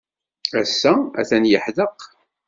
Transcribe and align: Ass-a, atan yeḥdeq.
Ass-a, 0.61 0.93
atan 1.19 1.43
yeḥdeq. 1.51 1.99